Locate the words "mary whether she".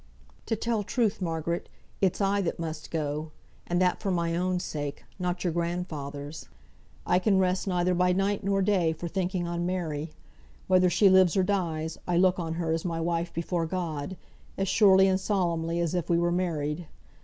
9.67-11.07